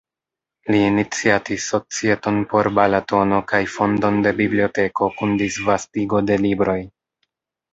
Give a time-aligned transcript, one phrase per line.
[0.75, 6.79] Li iniciatis societon por Balatono kaj fondon de biblioteko kun disvastigo de libroj.